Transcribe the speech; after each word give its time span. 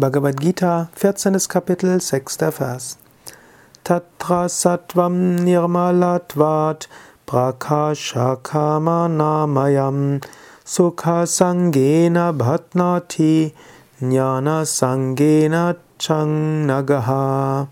Bhagavad 0.00 0.40
Gita, 0.40 0.88
14. 0.94 1.36
Kapitel, 1.46 2.00
6. 2.00 2.38
Vers. 2.56 2.96
Tatra 3.84 4.48
sattvam 4.48 5.36
nirmalatvat 5.44 6.86
prakashakama 7.26 9.10
namayam 9.12 10.22
sukha 10.64 11.26
sangena 11.26 12.32
bhatnati 12.32 13.52
jnana 14.00 14.64
sangena 14.64 15.76
changnagaha. 15.98 17.68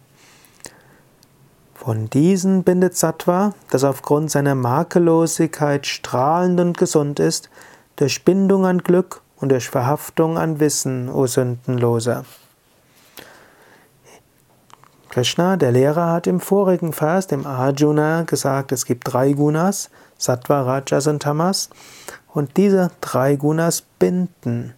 Von 1.77 2.11
diesen 2.11 2.63
bindet 2.63 2.95
Sattva, 2.95 3.55
das 3.71 3.85
aufgrund 3.85 4.31
seiner 4.31 4.55
Makellosigkeit 4.55 5.87
strahlend 5.87 6.61
und 6.61 6.77
gesund 6.77 7.21
ist, 7.21 7.49
durch 7.97 8.23
Bindung 8.27 8.67
an 8.67 8.83
Glück 8.83 9.23
und 9.41 9.51
durch 9.51 9.69
Verhaftung 9.69 10.39
an 10.39 10.61
Wissen, 10.61 11.09
o 11.09 11.27
Sündenloser. 11.27 12.25
Krishna, 15.11 15.57
der 15.57 15.73
Lehrer, 15.73 16.13
hat 16.13 16.27
im 16.27 16.41
vorigen 16.41 16.93
Vers, 16.93 17.27
dem 17.27 17.47
Arjuna, 17.47 18.23
gesagt, 18.23 18.73
es 18.73 18.85
gibt 18.85 19.13
drei 19.13 19.33
Gunas, 19.33 19.91
Sattva, 20.19 20.63
Rajas 20.63 21.07
und 21.07 21.23
Tamas, 21.23 21.71
und 22.29 22.57
diese 22.57 22.91
drei 23.01 23.37
Gunas 23.37 23.83
binden. 23.99 24.75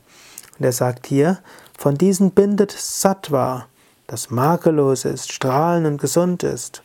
Und 0.58 0.64
er 0.64 0.72
sagt 0.72 1.06
hier, 1.06 1.38
von 1.76 1.96
diesen 1.96 2.30
bindet 2.30 2.70
Sattva, 2.70 3.66
das 4.06 4.30
makellos 4.30 5.04
ist, 5.04 5.32
strahlend 5.32 5.86
und 5.86 6.00
gesund 6.00 6.42
ist, 6.42 6.82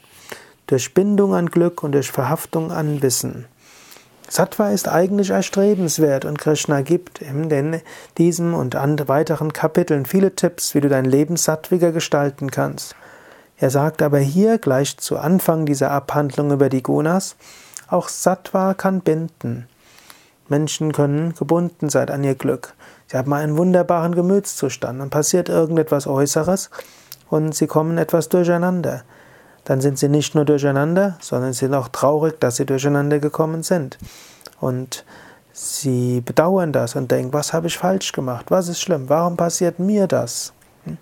durch 0.67 0.93
Bindung 0.93 1.35
an 1.35 1.47
Glück 1.47 1.83
und 1.83 1.91
durch 1.91 2.11
Verhaftung 2.11 2.71
an 2.71 3.01
Wissen. 3.01 3.45
Sattva 4.27 4.71
ist 4.71 4.87
eigentlich 4.87 5.29
erstrebenswert 5.29 6.25
und 6.25 6.39
Krishna 6.39 6.81
gibt 6.81 7.21
in 7.21 7.81
diesem 8.17 8.53
und 8.53 8.73
weiteren 9.07 9.53
Kapiteln 9.53 10.05
viele 10.05 10.35
Tipps, 10.35 10.73
wie 10.73 10.81
du 10.81 10.89
dein 10.89 11.05
Leben 11.05 11.37
sattwiger 11.37 11.91
gestalten 11.91 12.49
kannst. 12.49 12.95
Er 13.57 13.69
sagt 13.69 14.01
aber 14.01 14.19
hier 14.19 14.57
gleich 14.57 14.97
zu 14.97 15.17
Anfang 15.17 15.65
dieser 15.65 15.91
Abhandlung 15.91 16.51
über 16.51 16.69
die 16.69 16.83
Gunas, 16.83 17.35
auch 17.87 18.09
Sattva 18.09 18.73
kann 18.73 19.01
binden. 19.01 19.67
Menschen 20.49 20.91
können 20.91 21.33
gebunden 21.35 21.89
sein 21.89 22.09
an 22.09 22.23
ihr 22.23 22.35
Glück. 22.35 22.73
Sie 23.07 23.17
haben 23.17 23.33
einen 23.33 23.57
wunderbaren 23.57 24.15
Gemütszustand, 24.15 24.99
dann 24.99 25.09
passiert 25.11 25.49
irgendetwas 25.49 26.07
Äußeres 26.07 26.71
und 27.29 27.53
sie 27.53 27.67
kommen 27.67 27.97
etwas 27.97 28.29
durcheinander 28.29 29.03
dann 29.65 29.81
sind 29.81 29.99
sie 29.99 30.07
nicht 30.07 30.35
nur 30.35 30.45
durcheinander, 30.45 31.17
sondern 31.19 31.51
sie 31.53 31.65
sind 31.65 31.73
auch 31.73 31.89
traurig, 31.89 32.39
dass 32.39 32.55
sie 32.55 32.65
durcheinander 32.65 33.19
gekommen 33.19 33.63
sind. 33.63 33.97
Und 34.61 35.03
sie 35.51 36.21
bedauern 36.21 36.71
das 36.71 36.95
und 36.95 37.11
denken, 37.11 37.33
was 37.33 37.51
habe 37.51 37.67
ich 37.67 37.77
falsch 37.77 38.11
gemacht? 38.11 38.45
Was 38.49 38.67
ist 38.67 38.79
schlimm? 38.79 39.09
Warum 39.09 39.35
passiert 39.35 39.79
mir 39.79 40.07
das? 40.07 40.53
Hm? 40.85 40.97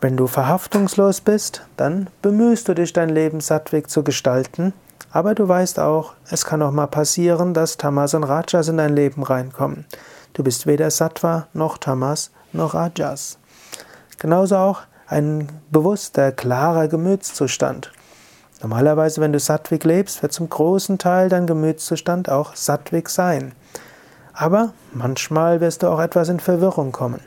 Wenn 0.00 0.16
du 0.16 0.28
verhaftungslos 0.28 1.20
bist, 1.20 1.66
dann 1.76 2.08
bemühst 2.22 2.68
du 2.68 2.74
dich, 2.74 2.92
dein 2.92 3.08
Leben 3.08 3.40
sattweg 3.40 3.90
zu 3.90 4.04
gestalten, 4.04 4.72
aber 5.10 5.34
du 5.34 5.48
weißt 5.48 5.80
auch, 5.80 6.12
es 6.30 6.44
kann 6.44 6.62
auch 6.62 6.70
mal 6.70 6.86
passieren, 6.86 7.54
dass 7.54 7.78
Tamas 7.78 8.14
und 8.14 8.24
Rajas 8.24 8.68
in 8.68 8.76
dein 8.76 8.94
Leben 8.94 9.24
reinkommen. 9.24 9.86
Du 10.34 10.44
bist 10.44 10.68
weder 10.68 10.90
Sattva 10.90 11.48
noch 11.52 11.78
Tamas 11.78 12.30
noch 12.52 12.74
Rajas. 12.74 13.38
Genauso 14.18 14.56
auch 14.56 14.82
ein 15.08 15.48
bewusster, 15.70 16.32
klarer 16.32 16.88
Gemütszustand. 16.88 17.92
Normalerweise, 18.60 19.20
wenn 19.20 19.32
du 19.32 19.38
sattwig 19.38 19.84
lebst, 19.84 20.22
wird 20.22 20.32
zum 20.32 20.48
großen 20.50 20.98
Teil 20.98 21.28
dein 21.28 21.46
Gemütszustand 21.46 22.28
auch 22.28 22.54
sattwig 22.56 23.08
sein. 23.08 23.52
Aber 24.34 24.72
manchmal 24.92 25.60
wirst 25.60 25.82
du 25.82 25.88
auch 25.88 26.00
etwas 26.00 26.28
in 26.28 26.40
Verwirrung 26.40 26.92
kommen. 26.92 27.20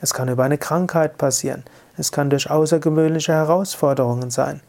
Es 0.00 0.12
kann 0.14 0.28
über 0.28 0.44
eine 0.44 0.58
Krankheit 0.58 1.18
passieren. 1.18 1.64
Es 1.96 2.10
kann 2.10 2.30
durch 2.30 2.50
außergewöhnliche 2.50 3.32
Herausforderungen 3.32 4.30
sein. 4.30 4.60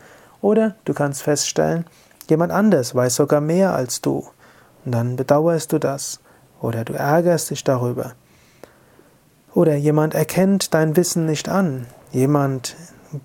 Oder 0.41 0.75
du 0.85 0.93
kannst 0.93 1.23
feststellen, 1.23 1.85
jemand 2.29 2.51
anders 2.51 2.93
weiß 2.93 3.15
sogar 3.15 3.41
mehr 3.41 3.73
als 3.73 4.01
du. 4.01 4.27
Und 4.85 4.91
dann 4.91 5.15
bedauerst 5.15 5.71
du 5.71 5.79
das. 5.79 6.19
Oder 6.61 6.83
du 6.85 6.93
ärgerst 6.93 7.49
dich 7.49 7.63
darüber. 7.63 8.13
Oder 9.53 9.75
jemand 9.75 10.13
erkennt 10.13 10.73
dein 10.73 10.95
Wissen 10.95 11.25
nicht 11.25 11.49
an. 11.49 11.87
Jemand, 12.11 12.75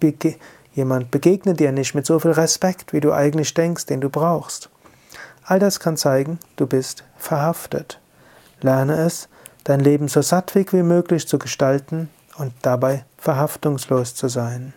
bege 0.00 0.36
jemand 0.74 1.10
begegnet 1.10 1.58
dir 1.58 1.72
nicht 1.72 1.94
mit 1.94 2.06
so 2.06 2.18
viel 2.18 2.32
Respekt, 2.32 2.92
wie 2.92 3.00
du 3.00 3.12
eigentlich 3.12 3.54
denkst, 3.54 3.86
den 3.86 4.00
du 4.00 4.10
brauchst. 4.10 4.68
All 5.44 5.58
das 5.58 5.80
kann 5.80 5.96
zeigen, 5.96 6.38
du 6.56 6.66
bist 6.66 7.04
verhaftet. 7.16 8.00
Lerne 8.60 8.96
es, 8.96 9.28
dein 9.64 9.80
Leben 9.80 10.08
so 10.08 10.22
sattwig 10.22 10.72
wie 10.72 10.82
möglich 10.82 11.26
zu 11.26 11.38
gestalten 11.38 12.10
und 12.36 12.52
dabei 12.62 13.04
verhaftungslos 13.16 14.14
zu 14.14 14.28
sein. 14.28 14.74